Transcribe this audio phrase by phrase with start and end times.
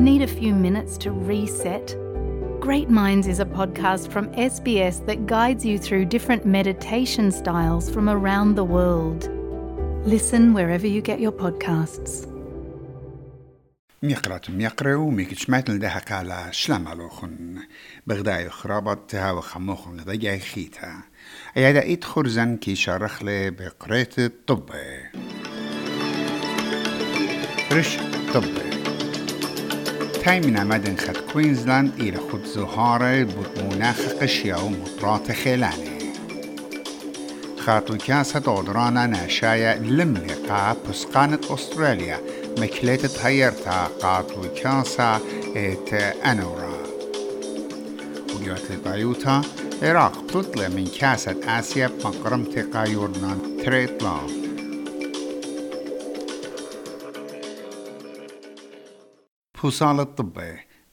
[0.00, 1.96] Need a few minutes to reset?
[2.60, 8.08] Great Minds is a podcast from SBS that guides you through different meditation styles from
[8.08, 9.28] around the world.
[10.14, 12.26] Listen wherever you get your podcasts.
[14.02, 17.58] ميقرات ميقرو ميكش ماتل ده على شلام علوخن
[18.06, 20.92] بغداي خرابط هاو خموخن ضيع خيتا
[21.56, 24.70] ايادا ايد خرزن كي شارخ لي بقريت الطب
[27.72, 27.96] رش
[28.34, 28.44] طب
[30.25, 36.13] تاي من مدن خد كوينزلاند إلى خد زهارة بمناخ قشيا ومطرات خيلاني
[37.59, 42.19] خاطو كاسة عدرانا ناشايا لملقا بسقانة أستراليا
[42.57, 45.15] مكلتة هيرتا قاطو كاسة
[45.55, 45.93] ات
[46.25, 46.77] أنورا.
[48.35, 49.41] وجوات لطايوتا
[49.83, 54.40] العراق تطلع من كاسة آسيا بمقرمة قايورنان تريتلان
[59.61, 60.41] فصال الطب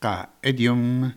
[0.03, 1.13] قا إديوم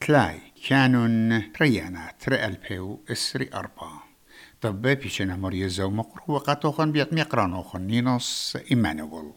[0.00, 3.90] تلاي كانون ريانا تري ألبيو إسري أربا.
[4.60, 9.32] طب بيشنا مريزو مقرو وقاتوخن بيت ميقرانوخن نينوس ايمانويل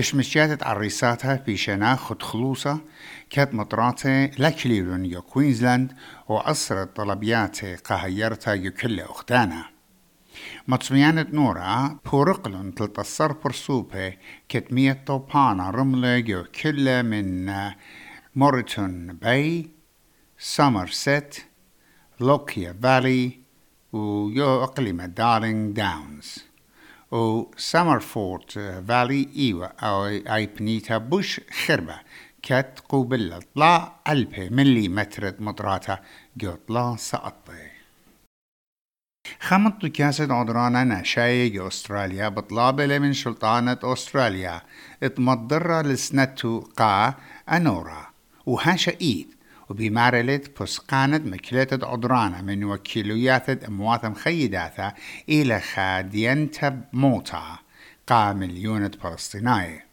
[0.00, 2.80] تشمشيات عريساتها في شنا خد خلوصة
[3.30, 5.92] كانت مطراتة لكليرون يو كوينزلاند
[6.28, 9.64] وأسرت طلبيات قهيرتا يو كل أختانا
[10.68, 14.14] مطميانة نورا بورقلن تلتصر برسوبة
[14.48, 17.52] كتمية طوبانا رملة يو كل من
[18.36, 19.70] موريتون باي
[20.38, 21.36] سامرسيت
[22.20, 23.40] لوكيا فالي
[23.92, 26.49] ويو أقليم دارينج داونز.
[27.12, 28.50] و سامرفورد
[28.88, 32.00] فالي إيوة أو أي بنيتا بوش خربة
[32.42, 35.98] كات قوبلة طلع ألبي ملي متر مطراتا
[36.42, 37.70] قطلا سقطي
[39.40, 44.62] خمط كاسة عدرانا نشايق أستراليا بطلابة من سلطانة أستراليا
[45.02, 47.14] اتمضرة لسنتو قا
[47.52, 48.06] أنورا
[48.46, 49.34] وهاشا إيد
[49.70, 54.92] وبمارلت بسقانت مكلتة عدرانة من وكيلويات أموات مخيداتا
[55.28, 57.58] إلى خادينتا موتا
[58.06, 59.89] قا مليونة فلسطينية.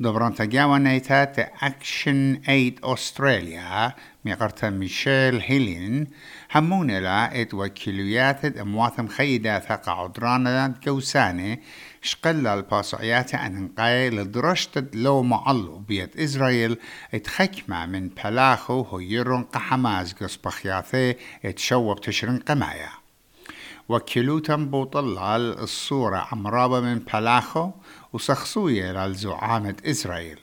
[0.00, 1.22] دبران تجاوى نيتا
[1.62, 3.92] أكشن ايد أستراليا
[4.24, 6.06] ميقرتا ميشيل هيلين
[6.54, 11.62] همون لا ات وكيلويات اموات مخيدات قعدرانا جوساني
[12.02, 16.76] شقل الباسعيات ان انقاي لدرشت لو معلو بيت اسرائيل
[17.14, 21.14] ات خكمة من بلاخو هو يرون قحماز قص بخياثي
[21.44, 22.97] ات شوب تشرن قمايا
[23.88, 27.70] وكيلوتم بوطلال الصورة عمرابة من بلاخو
[28.12, 30.38] وسخصوية للزعامة إسرائيل.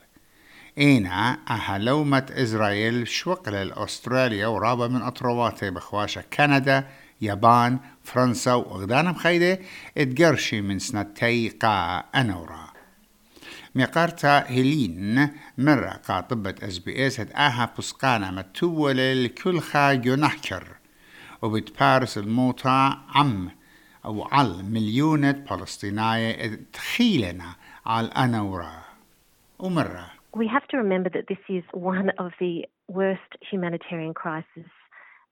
[0.77, 6.87] إينا أهلومة إسرائيل شوقل الأستراليا ورابة من أطرواتي بخواشة كندا
[7.21, 9.59] يابان فرنسا وغدانا مخيدة
[9.97, 12.65] اتقرشي من سنتي قا أنورا.
[13.75, 20.67] ميقارتا هيلين مرة قا طبة إس بي إس آها بسقانا متول الكل خاجو نحكر.
[21.42, 23.50] وبتبارس الموتى عم
[24.04, 27.54] أو على مليونة فلسطينية تخيلنا
[27.86, 28.72] على أنورا
[29.58, 34.70] ومرة We have to remember that this is one of the worst humanitarian crises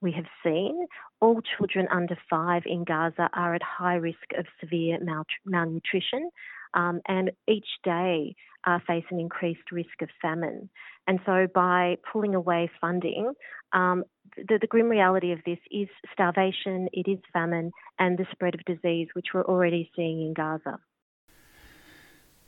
[0.01, 0.87] we have seen.
[1.21, 4.99] All children under five in Gaza are at high risk of severe
[5.45, 6.31] malnutrition,
[6.75, 8.35] um, and each day
[8.67, 10.69] uh, face an increased risk of famine.
[11.07, 13.33] And so, by pulling away funding,
[13.73, 14.05] um,
[14.37, 18.65] the, the, grim reality of this is starvation, it is famine, and the spread of
[18.65, 20.79] disease, which we're already seeing in Gaza.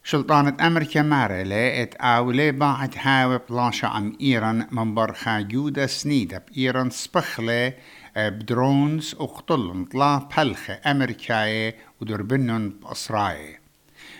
[0.04, 6.90] شلطانة أمريكا مارلة ات أولي بعد هاوي بلاشا عم إيران من برخا جودة سنيدة بإيران
[6.90, 7.72] سبخلة
[8.16, 13.58] بدرونز اقتلن طلا بلخة أمريكاية ودربنن بأسراي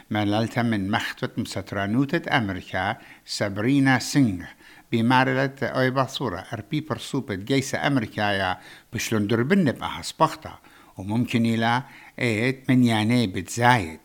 [0.10, 4.46] ملالتا من مختوة مسترانوتة أمريكا سابرينا سينغ.
[4.92, 8.58] بمارلة أي بصورة أربي برسوبة جيسة أمريكايا
[8.94, 10.60] بشلون دربن بأها سبختا
[10.98, 11.84] وممكن إلى
[12.20, 14.00] إيت من يعني بتزايد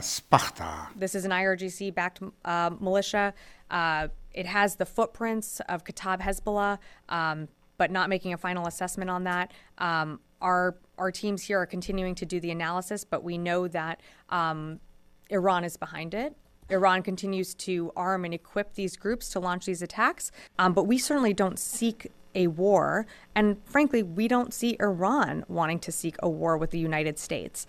[0.00, 3.32] سبختا This is an IRGC-backed uh, militia.
[3.70, 7.48] Uh, it has the footprints of Katab Hezbollah, um,
[7.84, 9.52] but not making a final assessment on that.
[9.76, 14.00] Um, our our teams here are continuing to do the analysis, but we know that
[14.30, 14.80] um,
[15.28, 16.34] Iran is behind it.
[16.70, 20.96] Iran continues to arm and equip these groups to launch these attacks, um, but we
[20.96, 23.06] certainly don't seek a war.
[23.34, 27.66] And frankly, we don't see Iran wanting to seek a war with the United States.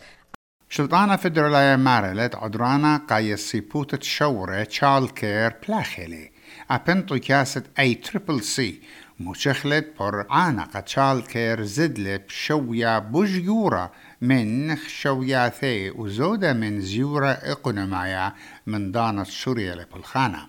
[9.19, 13.91] مشخلت بر عانق تشالكر زدلب شويا بجيورا
[14.21, 18.33] من شويا ثي وزودة من زيورة إقنمايا
[18.67, 20.47] من دانة سوريا لبالخانة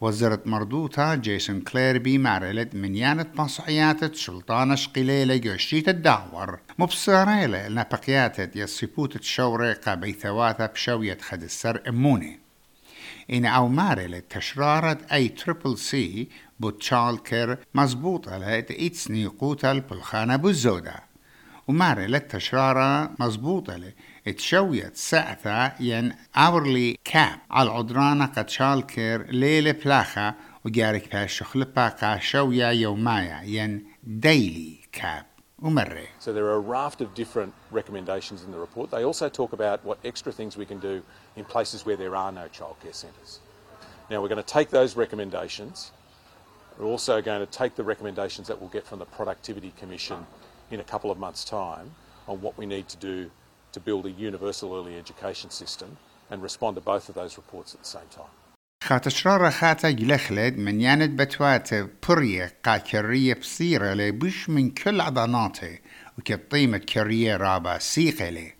[0.00, 9.16] وزرت مردوتا جيسون كليربي معرلت من يانت مصعيات سلطانة شقيليلة جوشيت الدعور مبصريلة نبقيات يصيبوت
[9.16, 12.40] تشوري قابي ثواثة بشوية خد السر اموني
[13.32, 16.28] إن أو مارلة تشرارة أي تريبل سي
[16.60, 20.94] بوتشالكر مزبوطة لها إتسني قوتل بالخانة بالزودة
[21.68, 23.92] ومارلة تشرارة مزبوطة له
[24.32, 30.34] تشويت ساعتا ين أورلي كاب على العدرانة قد شالكر ليلة بلاخة
[30.64, 35.26] وجارك بها شخلبا قا شوية يومايا ين ديلي كاب.
[35.62, 36.06] umarre.
[36.18, 38.90] So there are a raft of different recommendations in the report.
[38.90, 41.02] They also talk about what extra things we can do
[41.36, 43.40] in places where there are no childcare centres.
[44.10, 45.92] Now we're going to take those recommendations.
[46.78, 50.26] We're also going to take the recommendations that we'll get from the Productivity Commission
[50.70, 51.92] in a couple of months' time
[52.26, 53.30] on what we need to do
[53.72, 55.96] to build a universal early education system
[56.30, 58.30] and respond to both of those reports at the same time.
[58.82, 61.68] خاتشرارة خاتا يلخلد من ياند بتوات
[62.08, 65.78] برية قا كرية بصيرة لبش من كل عضاناته
[66.18, 68.52] وكطيمة كرية رابا سيقلة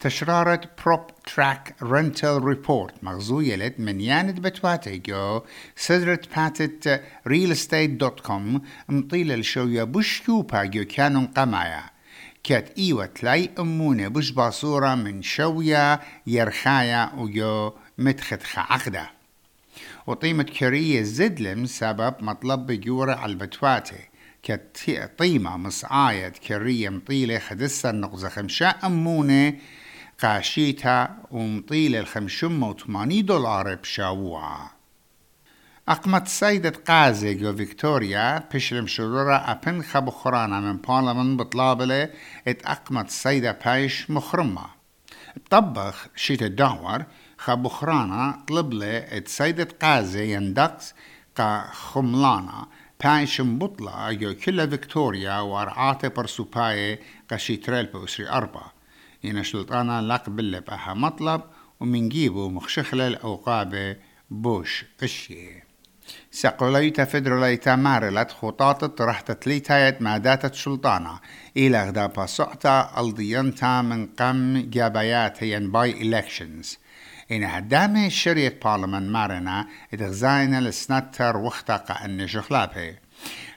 [0.00, 5.42] تشرارة بروب تراك رنتل ريبورت مغزوية لد من ياند بتواتي جو
[5.76, 11.84] سدرت باتت ريل استيت دوت كوم مطيلة الشوية بش كوبا جو كانون قمايا
[12.44, 19.10] كات إيوة تلاي أمونة بش باصورة من شوية يرخايا وجو متخدخ عقده
[20.06, 24.08] وطيمة كرية زدلم سبب مطلب بجورة على البتواتي
[24.42, 29.54] كطيمة مصعاية كرية مطيلة خدسة النقزة خمشة أمونة
[30.22, 34.74] قاشيتها ومطيلة الخمشمة وثماني دولار بشاوعة
[35.88, 42.10] أقمت سيدة قازي جو فيكتوريا بشلم شرورة أبن خبخرانا من بارلمان بطلابلة
[42.48, 44.66] ات أقمت سيدة بايش مخرمة.
[45.50, 47.04] طبخ شيت الدعور
[47.44, 50.94] خبخرانا طلب لي ات سيدة قازي يندقس
[51.36, 52.66] قا خملانا
[53.04, 56.98] بايش مبطلة جو كلا فيكتوريا ورعاتي برسوباي
[57.30, 58.62] قشيتريل بأسري أربع
[59.24, 61.40] ين شلطانا لقبل بها مطلب
[61.80, 63.96] ومن جيبو مخشخلة الأوقابة
[64.30, 65.64] بوش قشيه
[66.30, 71.20] سقوليتا فدراليتا مارلت خطاطة رحت تليتايت مادات سلطانة
[71.56, 76.78] إلى غدا باسعتا الضيانتا من قم جابايات ين باي إلكشنز
[77.30, 82.96] إن هدامي شرية بارلمان مارنا اتغزاينا لسنتر وقتا قأن شخلابه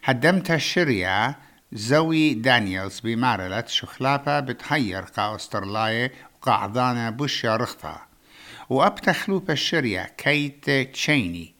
[0.03, 1.35] هدمت الشريعة
[1.71, 8.01] زوي دانييلز بمارلت شخلابة بتحير قا أسترلاية وقاعدانا بوشيا رخطة.
[8.69, 11.53] وأبتخلوب الشريعة كيت تشيني.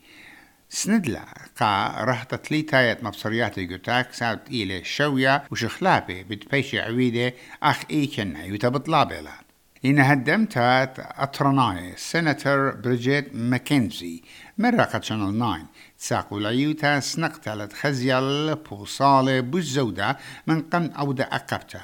[0.70, 1.26] سندلا
[1.60, 7.34] قا رحت تليتايت مبصريات جوتاك ساوت إلى شوية وشخلابة بتبيشي عويدة
[7.64, 9.47] أخ إيكن يتبطلابلا
[9.88, 14.22] إن هدمتات أطرناي سيناتور بريجيت ماكنزي
[14.58, 15.60] مرة قد شانل 9
[16.00, 20.18] تساقوا ليوتا سنقتلت خزيال بوصالة بوزودة
[20.48, 21.82] من قم أودة أقبتا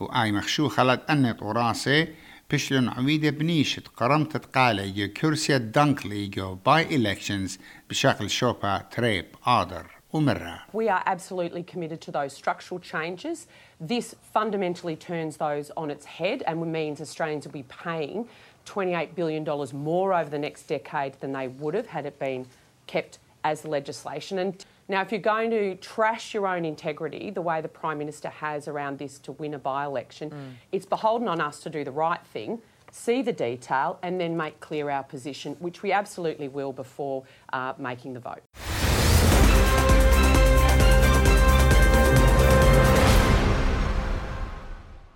[0.00, 2.08] وآي مخشو خلت أني طراسي
[2.50, 7.58] بشلن عويدة بنيشت قرمت تقالي كرسية دانكلي جو باي إلكشنز
[7.90, 9.95] بشكل شوبا تريب آدر.
[10.13, 13.47] ومرة We are absolutely committed to those structural changes.
[13.79, 18.27] This fundamentally turns those on its head and means Australians will be paying
[18.65, 22.45] $28 billion more over the next decade than they would have had it been
[22.87, 24.39] kept as legislation.
[24.39, 28.29] And now, if you're going to trash your own integrity the way the Prime Minister
[28.29, 31.91] has around this to win a by election, it's beholden on us to do the
[31.91, 36.73] right thing, see the detail, and then make clear our position, which we absolutely will
[36.73, 38.41] before uh, making the vote.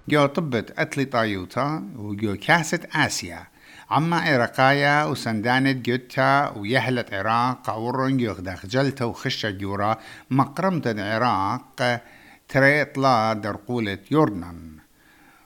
[0.08, 3.46] جو طبت أتلي طايوتا وجو كاسة آسيا
[3.90, 9.96] عما عراقايا وسندانت جوتا ويهلت عراق قورن يغدخ جلتا وخشة جورا
[10.30, 12.00] مقرمت العراق
[12.48, 14.76] تريطلا درقولة يوردن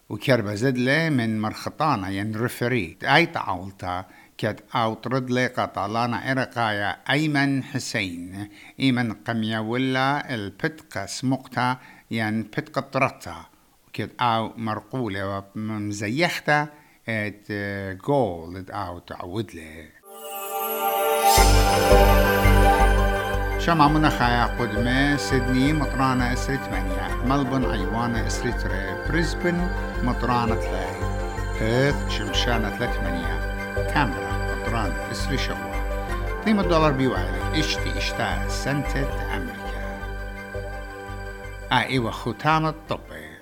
[0.09, 4.05] وكربة زدلة من مرخطانا ين رفري أي تعولتا
[4.39, 8.49] كد أو تردلي قطالانا عراقايا أيمن حسين
[8.81, 11.77] إيمن قميا ولا البتقة سمقتا
[12.11, 13.54] ين بتقة طرطة
[13.95, 16.69] كد أو مرقولة ومزيختا
[17.09, 17.53] ات
[18.07, 19.89] جول أو تعود له
[23.59, 27.25] شمع منخايا قدمة سيدني مطرانة إسري ثمانية.
[27.25, 27.65] ملبون
[28.17, 29.09] إسري تري.
[29.09, 29.69] بريسبن
[30.03, 31.15] مطرانة ثلاثة.
[31.61, 33.55] بيرث شمشانة ثلاث ثمانية.
[33.95, 35.57] كاميرا مطرانة إسري شوا
[36.47, 37.61] قيمة الدولار بيوالي.
[37.61, 39.99] إشتي اشتا سنتة أمريكا.
[41.73, 43.34] آه إيوة ختام الطبي